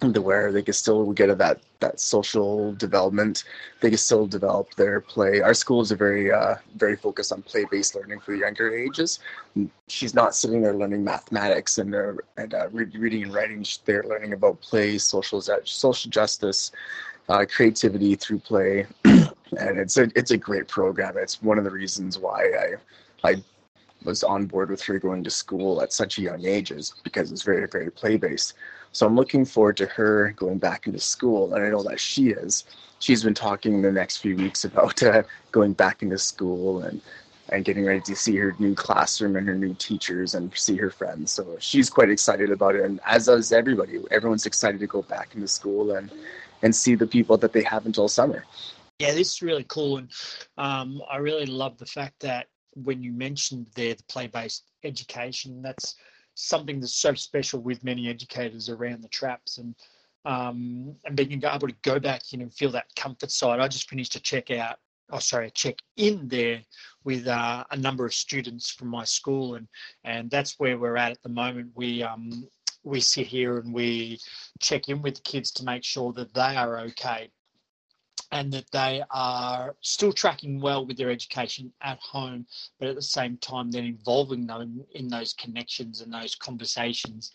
where 0.00 0.52
they 0.52 0.62
can 0.62 0.74
still 0.74 1.12
get 1.12 1.36
that 1.38 1.60
that 1.80 2.00
social 2.00 2.72
development. 2.74 3.44
They 3.80 3.88
can 3.90 3.98
still 3.98 4.26
develop 4.26 4.74
their 4.74 5.00
play. 5.00 5.40
Our 5.40 5.54
school 5.54 5.80
is 5.80 5.90
a 5.90 5.96
very 5.96 6.30
uh, 6.32 6.56
very 6.76 6.96
focused 6.96 7.32
on 7.32 7.42
play 7.42 7.64
based 7.70 7.94
learning 7.94 8.20
for 8.20 8.34
younger 8.34 8.74
ages. 8.74 9.18
She's 9.88 10.14
not 10.14 10.34
sitting 10.34 10.62
there 10.62 10.74
learning 10.74 11.04
mathematics 11.04 11.78
and 11.78 11.94
uh, 11.94 12.12
and 12.36 12.54
uh, 12.54 12.68
reading 12.70 13.24
and 13.24 13.34
writing. 13.34 13.64
They're 13.84 14.04
learning 14.04 14.32
about 14.32 14.60
play, 14.60 14.98
social 14.98 15.40
social 15.40 16.10
justice, 16.10 16.70
uh, 17.28 17.44
creativity 17.48 18.14
through 18.14 18.40
play, 18.40 18.86
and 19.04 19.78
it's 19.78 19.96
a 19.96 20.08
it's 20.14 20.30
a 20.30 20.38
great 20.38 20.68
program. 20.68 21.16
It's 21.16 21.42
one 21.42 21.58
of 21.58 21.64
the 21.64 21.70
reasons 21.70 22.18
why 22.18 22.42
I 23.24 23.30
I 23.30 23.42
was 24.04 24.22
on 24.22 24.46
board 24.46 24.70
with 24.70 24.82
her 24.82 24.98
going 24.98 25.24
to 25.24 25.30
school 25.30 25.82
at 25.82 25.92
such 25.92 26.18
a 26.18 26.22
young 26.22 26.44
ages 26.44 26.78
is 26.78 26.94
because 27.02 27.32
it's 27.32 27.42
very 27.42 27.66
very 27.66 27.90
play 27.90 28.16
based. 28.16 28.54
So 28.92 29.06
I'm 29.06 29.16
looking 29.16 29.44
forward 29.44 29.76
to 29.78 29.86
her 29.86 30.32
going 30.36 30.58
back 30.58 30.86
into 30.86 30.98
school, 30.98 31.54
and 31.54 31.64
I 31.64 31.68
know 31.68 31.82
that 31.82 32.00
she 32.00 32.30
is. 32.30 32.64
She's 33.00 33.22
been 33.22 33.34
talking 33.34 33.82
the 33.82 33.92
next 33.92 34.18
few 34.18 34.34
weeks 34.34 34.64
about 34.64 35.02
uh, 35.02 35.22
going 35.52 35.74
back 35.74 36.02
into 36.02 36.18
school 36.18 36.82
and 36.82 37.00
and 37.50 37.64
getting 37.64 37.86
ready 37.86 38.00
to 38.02 38.14
see 38.14 38.36
her 38.36 38.54
new 38.58 38.74
classroom 38.74 39.34
and 39.34 39.48
her 39.48 39.54
new 39.54 39.72
teachers 39.74 40.34
and 40.34 40.54
see 40.54 40.76
her 40.76 40.90
friends. 40.90 41.32
So 41.32 41.56
she's 41.60 41.88
quite 41.88 42.10
excited 42.10 42.50
about 42.50 42.74
it, 42.74 42.84
and 42.84 43.00
as 43.06 43.26
does 43.26 43.52
everybody. 43.52 43.98
Everyone's 44.10 44.46
excited 44.46 44.80
to 44.80 44.86
go 44.86 45.02
back 45.02 45.34
into 45.34 45.48
school 45.48 45.92
and 45.92 46.10
and 46.62 46.74
see 46.74 46.94
the 46.94 47.06
people 47.06 47.36
that 47.38 47.52
they 47.52 47.62
have 47.62 47.86
until 47.86 48.08
summer. 48.08 48.44
Yeah, 48.98 49.12
this 49.12 49.34
is 49.34 49.42
really 49.42 49.64
cool, 49.68 49.98
and 49.98 50.10
um, 50.56 51.00
I 51.08 51.18
really 51.18 51.46
love 51.46 51.78
the 51.78 51.86
fact 51.86 52.20
that 52.20 52.48
when 52.84 53.02
you 53.02 53.12
mentioned 53.12 53.66
there 53.74 53.94
the 53.94 54.02
play-based 54.04 54.64
education, 54.84 55.62
that's 55.62 55.96
something 56.34 56.80
that's 56.80 56.94
so 56.94 57.14
special 57.14 57.60
with 57.60 57.82
many 57.84 58.08
educators 58.08 58.68
around 58.68 59.02
the 59.02 59.08
traps, 59.08 59.58
and 59.58 59.74
um, 60.24 60.94
and 61.04 61.16
being 61.16 61.42
able 61.44 61.68
to 61.68 61.74
go 61.82 61.98
back 61.98 62.22
in 62.32 62.42
and 62.42 62.52
feel 62.52 62.70
that 62.70 62.94
comfort 62.96 63.30
side. 63.30 63.60
I 63.60 63.68
just 63.68 63.88
finished 63.88 64.14
a 64.16 64.20
check 64.20 64.50
out, 64.50 64.76
oh 65.10 65.18
sorry, 65.18 65.48
a 65.48 65.50
check 65.50 65.76
in 65.96 66.28
there 66.28 66.62
with 67.04 67.26
uh, 67.26 67.64
a 67.70 67.76
number 67.76 68.04
of 68.04 68.14
students 68.14 68.70
from 68.70 68.88
my 68.88 69.04
school, 69.04 69.54
and 69.54 69.68
and 70.04 70.30
that's 70.30 70.58
where 70.58 70.78
we're 70.78 70.96
at 70.96 71.12
at 71.12 71.22
the 71.22 71.28
moment. 71.28 71.70
We 71.74 72.02
um, 72.02 72.48
we 72.84 73.00
sit 73.00 73.26
here 73.26 73.58
and 73.58 73.72
we 73.72 74.18
check 74.60 74.88
in 74.88 75.02
with 75.02 75.16
the 75.16 75.22
kids 75.22 75.50
to 75.52 75.64
make 75.64 75.84
sure 75.84 76.12
that 76.14 76.34
they 76.34 76.56
are 76.56 76.80
okay 76.80 77.30
and 78.30 78.52
that 78.52 78.70
they 78.72 79.02
are 79.10 79.74
still 79.80 80.12
tracking 80.12 80.60
well 80.60 80.84
with 80.84 80.96
their 80.96 81.10
education 81.10 81.72
at 81.80 81.98
home, 82.00 82.46
but 82.78 82.88
at 82.88 82.94
the 82.94 83.02
same 83.02 83.36
time, 83.38 83.70
then 83.70 83.84
involving 83.84 84.46
them 84.46 84.84
in 84.92 85.08
those 85.08 85.32
connections 85.32 86.00
and 86.00 86.12
those 86.12 86.34
conversations 86.34 87.32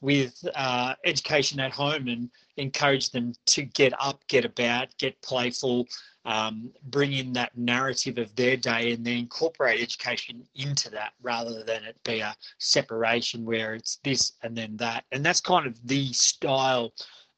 with 0.00 0.44
uh, 0.56 0.94
education 1.04 1.60
at 1.60 1.72
home 1.72 2.08
and 2.08 2.28
encourage 2.56 3.10
them 3.10 3.32
to 3.46 3.62
get 3.62 3.92
up, 4.00 4.20
get 4.26 4.44
about, 4.44 4.88
get 4.98 5.20
playful, 5.22 5.86
um, 6.24 6.70
bring 6.84 7.12
in 7.12 7.32
that 7.32 7.56
narrative 7.56 8.18
of 8.18 8.34
their 8.36 8.56
day 8.56 8.92
and 8.92 9.04
then 9.04 9.16
incorporate 9.16 9.80
education 9.80 10.42
into 10.56 10.90
that 10.90 11.12
rather 11.22 11.62
than 11.64 11.84
it 11.84 11.96
be 12.04 12.20
a 12.20 12.36
separation 12.58 13.44
where 13.44 13.74
it's 13.74 13.98
this 14.04 14.32
and 14.42 14.56
then 14.56 14.76
that. 14.76 15.04
And 15.12 15.24
that's 15.24 15.40
kind 15.40 15.66
of 15.66 15.78
the 15.86 16.12
style 16.12 16.92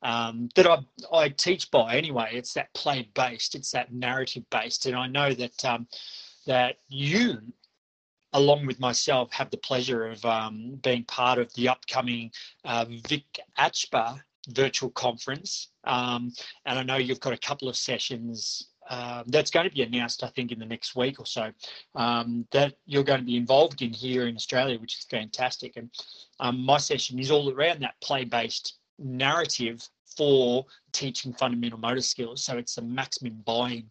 um, 0.05 0.51
that 0.55 0.67
I, 0.67 0.79
I 1.13 1.31
teach 1.31 1.71
by 1.71 1.97
anyway. 1.97 2.31
It's 2.33 2.53
that 2.55 2.73
play 2.75 3.09
based, 3.15 3.55
it's 3.55 3.71
that 3.73 3.93
narrative 3.93 4.45
based, 4.51 4.87
and 4.87 4.95
I 4.95 5.09
know 5.09 5.33
that 5.33 5.65
um, 5.65 5.89
that 6.47 6.77
you, 6.89 7.39
along 8.35 8.67
with 8.67 8.79
myself, 8.79 9.33
have 9.33 9.51
the 9.51 9.57
pleasure 9.57 10.07
of 10.07 10.25
um, 10.25 10.79
being 10.83 11.05
part 11.05 11.39
of 11.39 11.53
the 11.55 11.69
upcoming 11.69 12.31
uh, 12.65 12.85
Vic 13.09 13.25
ACHPER 13.59 14.23
virtual 14.51 14.91
conference, 14.91 15.69
um, 15.85 16.33
and 16.67 16.79
I 16.79 16.83
know 16.83 16.97
you've 16.97 17.21
got 17.21 17.33
a 17.33 17.39
couple 17.39 17.69
of 17.69 17.77
sessions. 17.77 18.69
Uh, 18.91 19.25
that's 19.29 19.51
going 19.51 19.67
to 19.67 19.75
be 19.75 19.81
announced, 19.81 20.23
I 20.23 20.29
think, 20.29 20.53
in 20.53 20.59
the 20.59 20.67
next 20.67 20.95
week 20.95 21.19
or 21.19 21.25
so. 21.25 21.51
Um, 21.95 22.47
that 22.51 22.75
you're 22.85 23.03
going 23.03 23.21
to 23.21 23.25
be 23.25 23.39
involved 23.39 23.81
in 23.81 23.95
here 23.95 24.27
in 24.27 24.37
Australia, 24.37 24.79
which 24.79 24.99
is 24.99 25.07
fantastic. 25.11 25.79
And 25.79 25.89
um, 26.39 26.61
my 26.61 26.77
session 26.77 27.19
is 27.19 27.31
all 27.31 27.51
around 27.51 27.81
that 27.81 27.99
play-based 28.03 28.75
narrative 28.99 29.89
for 30.17 30.67
teaching 30.93 31.33
fundamental 31.33 31.79
motor 31.79 32.01
skills. 32.01 32.43
So 32.45 32.57
it's 32.57 32.79
a 32.79 32.83
maximum 32.83 33.43
buy-in. 33.45 33.91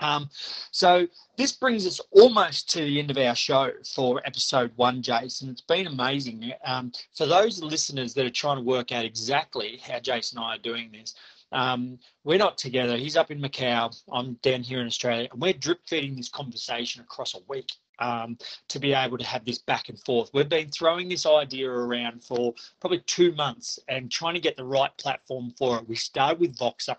Um, 0.00 0.28
so 0.70 1.06
this 1.36 1.52
brings 1.52 1.86
us 1.86 2.00
almost 2.12 2.70
to 2.70 2.80
the 2.80 2.98
end 2.98 3.10
of 3.10 3.18
our 3.18 3.34
show 3.34 3.70
for 3.94 4.20
episode 4.24 4.72
one, 4.76 5.02
Jason. 5.02 5.50
It's 5.50 5.60
been 5.60 5.86
amazing. 5.86 6.52
Um, 6.64 6.92
for 7.16 7.26
those 7.26 7.62
listeners 7.62 8.14
that 8.14 8.26
are 8.26 8.30
trying 8.30 8.56
to 8.56 8.62
work 8.62 8.92
out 8.92 9.04
exactly 9.04 9.80
how 9.82 9.98
Jason 9.98 10.38
and 10.38 10.46
I 10.46 10.54
are 10.54 10.58
doing 10.58 10.90
this, 10.92 11.14
um, 11.52 11.98
we're 12.24 12.38
not 12.38 12.58
together. 12.58 12.96
He's 12.96 13.16
up 13.16 13.30
in 13.30 13.40
Macau. 13.40 13.96
I'm 14.12 14.34
down 14.42 14.62
here 14.62 14.80
in 14.80 14.86
Australia, 14.86 15.28
and 15.32 15.40
we're 15.40 15.52
drip 15.54 15.80
feeding 15.86 16.14
this 16.14 16.28
conversation 16.28 17.02
across 17.02 17.34
a 17.34 17.40
week 17.48 17.70
um, 17.98 18.38
to 18.68 18.78
be 18.78 18.92
able 18.92 19.18
to 19.18 19.26
have 19.26 19.44
this 19.44 19.58
back 19.58 19.88
and 19.88 20.00
forth. 20.04 20.30
We've 20.32 20.48
been 20.48 20.70
throwing 20.70 21.08
this 21.08 21.26
idea 21.26 21.70
around 21.70 22.24
for 22.24 22.54
probably 22.80 23.00
two 23.00 23.32
months 23.32 23.78
and 23.88 24.10
trying 24.10 24.34
to 24.34 24.40
get 24.40 24.56
the 24.56 24.64
right 24.64 24.96
platform 24.98 25.52
for 25.58 25.78
it. 25.78 25.88
We 25.88 25.96
started 25.96 26.40
with 26.40 26.56
Voxer. 26.56 26.96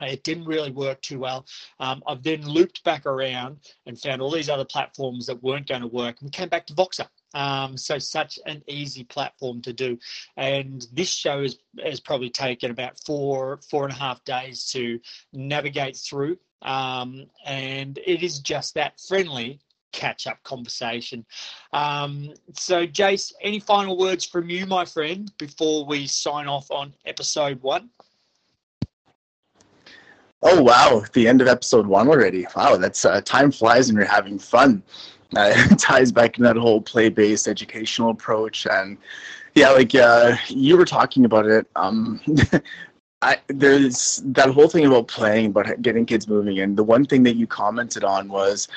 It 0.00 0.22
didn't 0.22 0.44
really 0.44 0.70
work 0.70 1.02
too 1.02 1.18
well. 1.18 1.44
Um, 1.80 2.02
I've 2.06 2.22
then 2.22 2.46
looped 2.46 2.84
back 2.84 3.04
around 3.04 3.58
and 3.86 4.00
found 4.00 4.22
all 4.22 4.30
these 4.30 4.48
other 4.48 4.64
platforms 4.64 5.26
that 5.26 5.42
weren't 5.42 5.66
going 5.66 5.80
to 5.80 5.88
work 5.88 6.20
and 6.20 6.30
came 6.30 6.48
back 6.48 6.66
to 6.66 6.74
Voxer. 6.74 7.08
Um, 7.34 7.76
so 7.76 7.98
such 7.98 8.38
an 8.46 8.62
easy 8.68 9.04
platform 9.04 9.60
to 9.62 9.72
do. 9.72 9.98
And 10.36 10.86
this 10.92 11.12
show 11.12 11.42
has, 11.42 11.58
has 11.84 12.00
probably 12.00 12.30
taken 12.30 12.70
about 12.70 13.00
four, 13.04 13.60
four 13.68 13.84
and 13.84 13.92
a 13.92 13.96
half 13.96 14.24
days 14.24 14.70
to 14.72 15.00
navigate 15.32 15.96
through. 15.96 16.38
Um, 16.62 17.26
and 17.44 17.98
it 17.98 18.22
is 18.22 18.38
just 18.38 18.74
that 18.74 19.00
friendly 19.00 19.60
catch 19.92 20.26
up 20.26 20.42
conversation. 20.42 21.24
Um, 21.72 22.34
so, 22.54 22.86
Jace, 22.86 23.32
any 23.40 23.60
final 23.60 23.96
words 23.96 24.24
from 24.24 24.50
you, 24.50 24.66
my 24.66 24.84
friend, 24.84 25.30
before 25.38 25.84
we 25.84 26.06
sign 26.06 26.46
off 26.46 26.70
on 26.70 26.94
episode 27.04 27.62
one? 27.62 27.90
Oh 30.42 30.62
wow! 30.62 31.02
The 31.14 31.26
end 31.26 31.40
of 31.40 31.48
episode 31.48 31.86
one 31.86 32.08
already. 32.08 32.46
Wow, 32.54 32.76
that's 32.76 33.04
uh, 33.04 33.20
time 33.22 33.50
flies 33.50 33.88
and 33.88 33.98
you're 33.98 34.06
having 34.06 34.38
fun. 34.38 34.82
Uh, 35.36 35.52
it 35.56 35.78
ties 35.78 36.12
back 36.12 36.38
in 36.38 36.44
that 36.44 36.56
whole 36.56 36.80
play-based 36.80 37.48
educational 37.48 38.10
approach, 38.10 38.66
and 38.70 38.98
yeah, 39.54 39.70
like 39.70 39.94
uh, 39.94 40.36
you 40.48 40.76
were 40.76 40.84
talking 40.84 41.24
about 41.24 41.46
it. 41.46 41.66
Um, 41.74 42.20
I, 43.22 43.38
there's 43.48 44.22
that 44.26 44.50
whole 44.50 44.68
thing 44.68 44.86
about 44.86 45.08
playing, 45.08 45.46
about 45.46 45.82
getting 45.82 46.06
kids 46.06 46.28
moving, 46.28 46.60
and 46.60 46.76
the 46.76 46.84
one 46.84 47.04
thing 47.04 47.24
that 47.24 47.34
you 47.34 47.48
commented 47.48 48.04
on 48.04 48.28
was 48.28 48.68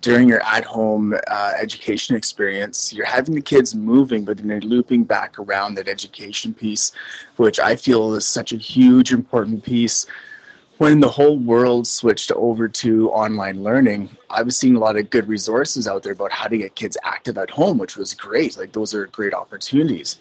during 0.00 0.28
your 0.28 0.42
at-home 0.42 1.14
uh, 1.28 1.52
education 1.56 2.16
experience, 2.16 2.92
you're 2.92 3.06
having 3.06 3.34
the 3.34 3.40
kids 3.40 3.74
moving, 3.74 4.24
but 4.24 4.36
then 4.38 4.48
they're 4.48 4.60
looping 4.60 5.04
back 5.04 5.38
around 5.38 5.74
that 5.74 5.88
education 5.88 6.52
piece, 6.52 6.92
which 7.36 7.60
I 7.60 7.76
feel 7.76 8.14
is 8.14 8.26
such 8.26 8.52
a 8.52 8.56
huge 8.56 9.12
important 9.12 9.62
piece. 9.62 10.06
When 10.78 10.98
the 10.98 11.08
whole 11.08 11.38
world 11.38 11.86
switched 11.86 12.32
over 12.32 12.66
to 12.66 13.10
online 13.10 13.62
learning, 13.62 14.10
I 14.30 14.42
was 14.42 14.56
seeing 14.56 14.74
a 14.74 14.80
lot 14.80 14.96
of 14.96 15.10
good 15.10 15.28
resources 15.28 15.86
out 15.86 16.02
there 16.02 16.12
about 16.12 16.32
how 16.32 16.48
to 16.48 16.58
get 16.58 16.74
kids 16.74 16.96
active 17.04 17.38
at 17.38 17.50
home, 17.50 17.78
which 17.78 17.96
was 17.96 18.14
great. 18.14 18.56
Like 18.56 18.72
those 18.72 18.92
are 18.94 19.06
great 19.08 19.32
opportunities. 19.32 20.18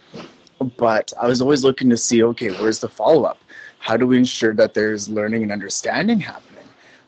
But 0.77 1.11
I 1.19 1.25
was 1.25 1.41
always 1.41 1.63
looking 1.63 1.89
to 1.89 1.97
see, 1.97 2.21
okay, 2.23 2.51
where's 2.51 2.79
the 2.79 2.89
follow-up? 2.89 3.39
How 3.79 3.97
do 3.97 4.05
we 4.05 4.17
ensure 4.19 4.53
that 4.53 4.75
there's 4.75 5.09
learning 5.09 5.41
and 5.41 5.51
understanding 5.51 6.19
happening? 6.19 6.50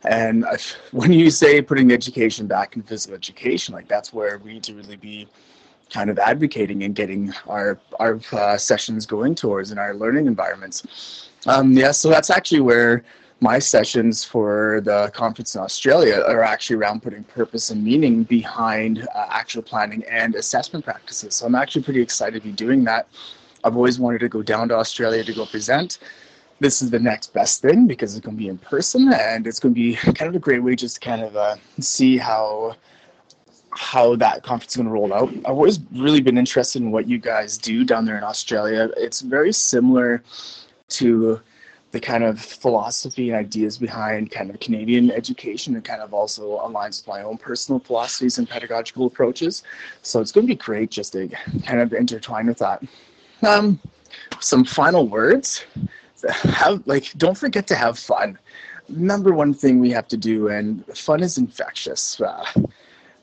And 0.06 0.46
when 0.92 1.14
you 1.14 1.30
say 1.30 1.62
putting 1.62 1.92
education 1.92 2.48
back 2.48 2.76
in 2.76 2.84
physical 2.84 3.16
education, 3.16 3.74
like 3.74 3.88
that's 3.88 4.14
where 4.14 4.38
we 4.38 4.54
need 4.54 4.64
to 4.64 4.74
really 4.74 4.98
be 4.98 5.28
kind 5.92 6.10
of 6.10 6.18
advocating 6.18 6.84
and 6.84 6.96
getting 6.96 7.34
our 7.48 7.80
our 8.00 8.20
uh, 8.32 8.58
sessions 8.58 9.06
going 9.06 9.36
towards 9.36 9.72
in 9.72 9.78
our 9.78 9.94
learning 9.94 10.26
environments. 10.28 11.30
Um, 11.46 11.74
yeah, 11.74 11.92
so 11.92 12.10
that's 12.10 12.30
actually 12.30 12.62
where 12.62 13.04
my 13.42 13.60
sessions 13.60 14.24
for 14.24 14.80
the 14.86 15.12
conference 15.14 15.56
in 15.56 15.62
Australia 15.62 16.24
are 16.28 16.42
actually 16.42 16.78
around 16.78 17.04
putting 17.04 17.26
purpose 17.26 17.72
and 17.72 17.84
meaning 17.84 18.24
behind 18.24 19.06
uh, 19.14 19.28
actual 19.30 19.62
planning 19.62 20.02
and 20.10 20.36
assessment 20.36 20.86
practices. 20.86 21.36
So 21.36 21.46
I'm 21.46 21.56
actually 21.56 21.84
pretty 21.84 22.02
excited 22.02 22.42
to 22.42 22.48
be 22.48 22.54
doing 22.54 22.86
that. 22.86 23.08
I've 23.66 23.76
always 23.76 24.00
wanted 24.00 24.20
to 24.20 24.30
go 24.30 24.42
down 24.42 24.70
to 24.70 24.76
Australia 24.76 25.24
to 25.26 25.34
go 25.34 25.46
present 25.46 26.00
this 26.64 26.82
is 26.82 26.90
the 26.90 27.00
next 27.00 27.34
best 27.34 27.62
thing 27.62 27.86
because 27.88 28.16
it's 28.16 28.26
going 28.26 28.38
to 28.38 28.42
be 28.42 28.48
in 28.48 28.58
person 28.58 29.12
and 29.12 29.46
it's 29.46 29.60
going 29.60 29.76
to 29.76 29.80
be 29.80 29.96
kind 29.96 30.30
of 30.30 30.36
a 30.36 30.40
great 30.40 30.64
way 30.64 30.76
just 30.76 30.96
to 30.96 31.02
kind 31.02 31.22
of 31.22 31.36
uh, 31.36 31.56
see 31.80 32.18
how 32.18 32.74
how 33.76 34.16
that 34.16 34.44
conference 34.44 34.72
is 34.72 34.78
going 34.78 34.88
to 34.88 34.94
roll 34.94 35.14
out. 35.14 35.30
I've 35.40 35.58
always 35.58 35.80
really 35.92 36.22
been 36.22 36.38
interested 36.38 36.82
in 36.82 36.92
what 36.92 37.08
you 37.08 37.18
guys 37.18 37.58
do 37.58 37.84
down 37.84 38.06
there 38.06 38.18
in 38.18 38.24
Australia. 38.24 38.90
It's 38.96 39.22
very 39.22 39.52
similar 39.52 40.24
to 40.90 41.42
the 41.92 42.00
kind 42.00 42.24
of 42.24 42.40
philosophy 42.40 43.30
and 43.30 43.38
ideas 43.38 43.78
behind 43.78 44.32
kind 44.32 44.50
of 44.50 44.60
Canadian 44.60 45.12
education 45.12 45.76
and 45.76 45.84
kind 45.84 46.02
of 46.02 46.14
also 46.14 46.60
aligns 46.60 47.02
with 47.02 47.08
my 47.08 47.24
own 47.24 47.38
personal 47.38 47.80
philosophies 47.80 48.38
and 48.38 48.48
pedagogical 48.48 49.08
approaches. 49.08 49.64
So 50.02 50.22
it's 50.22 50.32
going 50.32 50.48
to 50.48 50.54
be 50.54 50.58
great 50.58 50.92
just 50.92 51.14
to 51.14 51.28
kind 51.66 51.82
of 51.82 51.94
intertwine 51.94 52.48
with 52.48 52.60
that. 52.60 52.84
Um, 53.42 53.80
some 54.40 54.64
final 54.64 55.08
words 55.08 55.66
have 56.30 56.82
like 56.86 57.12
don't 57.18 57.38
forget 57.38 57.68
to 57.68 57.76
have 57.76 57.98
fun. 58.00 58.38
Number 58.90 59.34
one 59.34 59.54
thing 59.54 59.80
we 59.80 59.92
have 59.92 60.08
to 60.10 60.18
do 60.18 60.50
and 60.50 60.86
fun 60.98 61.24
is 61.24 61.38
infectious. 61.38 62.20
Uh, 62.20 62.46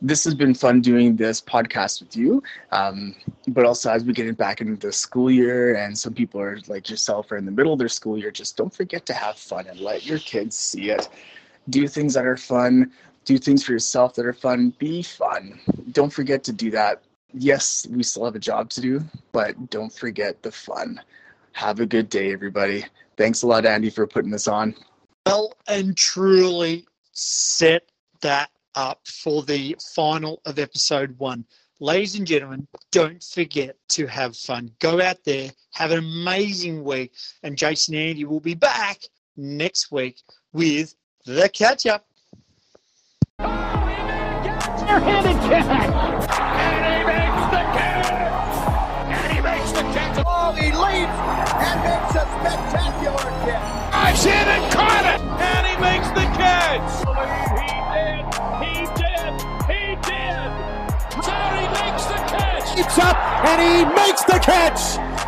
this 0.03 0.25
has 0.25 0.35
been 0.35 0.55
fun 0.55 0.81
doing 0.81 1.17
this 1.17 1.41
podcast 1.41 2.01
with 2.01 2.17
you 2.17 2.43
um, 2.73 3.15
but 3.49 3.65
also 3.65 3.91
as 3.91 4.05
we 4.05 4.13
get 4.13 4.27
it 4.27 4.37
back 4.37 4.61
into 4.61 4.77
the 4.77 4.93
school 4.93 5.31
year 5.31 5.77
and 5.77 5.97
some 5.97 6.15
people 6.15 6.41
are 6.41 6.59
like 6.69 6.89
yourself 6.89 7.31
are 7.31 7.37
in 7.37 7.45
the 7.45 7.51
middle 7.51 7.73
of 7.73 7.79
their 7.79 7.89
school 7.89 8.17
year 8.17 8.31
just 8.31 8.57
don't 8.57 8.75
forget 8.75 9.05
to 9.07 9.13
have 9.13 9.37
fun 9.37 9.67
and 9.67 9.81
let 9.81 10.07
your 10.07 10.19
kids 10.19 10.57
see 10.57 10.91
it. 10.91 11.09
Do 11.69 11.87
things 11.87 12.15
that 12.15 12.25
are 12.27 12.37
fun. 12.37 12.91
Do 13.25 13.37
things 13.39 13.63
for 13.63 13.73
yourself 13.73 14.15
that 14.15 14.25
are 14.25 14.33
fun. 14.33 14.73
Be 14.79 15.03
fun. 15.03 15.61
Don't 15.93 16.13
forget 16.13 16.43
to 16.45 16.53
do 16.53 16.71
that. 16.71 17.03
Yes 17.33 17.87
we 17.91 18.03
still 18.03 18.25
have 18.25 18.35
a 18.35 18.41
job 18.41 18.71
to 18.71 18.81
do 18.81 19.03
but 19.33 19.71
don't 19.71 19.93
forget 19.93 20.43
the 20.43 20.51
fun 20.51 21.01
have 21.53 21.81
a 21.81 21.87
good 21.87 22.09
day, 22.09 22.33
everybody. 22.33 22.85
Thanks 23.17 23.43
a 23.43 23.47
lot, 23.47 23.67
Andy, 23.67 23.91
for 23.91 24.07
putting 24.07 24.31
this 24.31 24.49
on. 24.49 24.75
Well 25.27 25.53
and 25.69 25.97
truly 25.97 26.87
set 27.13 27.83
that 28.23 28.51
up 28.75 29.01
for 29.07 29.43
the 29.43 29.77
final 29.95 30.41
of 30.47 30.59
episode 30.59 31.19
one. 31.19 31.45
Ladies 31.81 32.15
and 32.15 32.27
gentlemen, 32.27 32.67
don't 32.91 33.23
forget 33.23 33.77
to 33.91 34.07
have 34.07 34.37
fun. 34.37 34.71
Go 34.81 35.01
out 35.01 35.25
there, 35.25 35.51
have 35.73 35.93
an 35.93 35.99
amazing 35.99 36.85
week, 36.85 37.13
and 37.43 37.57
Jason 37.57 37.95
and 37.95 38.11
Andy 38.11 38.25
will 38.25 38.41
be 38.41 38.55
back 38.55 39.01
next 39.37 39.91
week 39.91 40.21
with 40.53 40.95
the 41.25 41.49
catch 41.49 41.87
up. 41.87 42.07
Underhanded 43.39 45.37
catch. 45.49 46.31
And 46.61 46.85
he 46.97 47.05
makes 47.07 47.43
the 47.51 47.63
catch. 47.79 48.11
And 49.09 49.33
he 49.33 49.41
makes 49.41 49.73
the 49.73 49.83
catch. 49.83 50.25
Oh, 50.27 50.53
he 50.53 50.67
leaps 50.73 51.40
and 52.17 52.43
makes 52.43 52.57
a 52.57 52.71
spectacular 52.71 53.31
catch. 53.45 53.93
Dives 53.93 54.27
in 54.27 54.33
and 54.33 54.73
caught 54.73 55.07
it. 55.07 55.21
And 55.21 55.67
he 55.67 55.77
makes 55.81 56.09
the 56.11 56.27
catch. 56.37 56.91
He 57.59 57.75
did. 57.95 58.25
He 58.63 58.75
did. 58.99 59.33
He 59.71 59.83
did. 60.09 60.49
Terry 61.23 61.67
makes 61.81 62.05
the 62.07 62.19
catch. 62.31 62.77
Leaps 62.77 62.99
up 62.99 63.17
and 63.47 63.61
he 63.61 63.85
makes 63.95 64.23
the 64.25 64.39
catch. 64.39 65.21